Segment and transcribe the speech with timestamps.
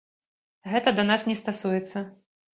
[0.71, 2.05] Гэта да нас не стасуецца.